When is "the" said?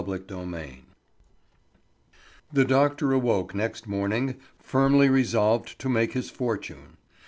2.51-2.65